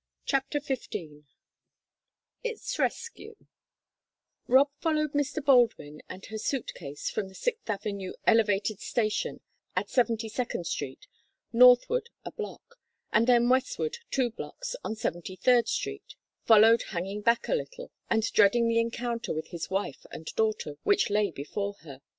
CHAPTER 0.25 0.59
FIFTEEN 0.59 1.27
ITS 2.43 2.79
RESCUE 2.79 3.35
Rob 4.47 4.71
followed 4.79 5.11
Mr. 5.11 5.45
Baldwin 5.45 6.01
and 6.09 6.25
her 6.25 6.39
suit 6.39 6.73
case 6.73 7.11
from 7.11 7.27
the 7.27 7.35
Sixth 7.35 7.69
Avenue 7.69 8.13
elevated 8.25 8.79
station 8.79 9.41
at 9.75 9.91
Seventy 9.91 10.27
second 10.27 10.65
Street 10.65 11.05
northward 11.53 12.09
a 12.25 12.31
block, 12.31 12.79
and 13.13 13.27
then 13.27 13.47
westward 13.47 13.99
two 14.09 14.31
blocks 14.31 14.75
on 14.83 14.95
Seventy 14.95 15.35
third 15.35 15.67
Street, 15.67 16.15
followed 16.45 16.81
hanging 16.89 17.21
back 17.21 17.47
a 17.47 17.53
little, 17.53 17.91
and 18.09 18.23
dreading 18.33 18.67
the 18.67 18.79
encounter 18.79 19.31
with 19.31 19.49
his 19.49 19.69
wife 19.69 20.07
and 20.09 20.25
daughter 20.35 20.77
which 20.81 21.11
lay 21.11 21.29
before 21.29 21.75
her. 21.81 22.01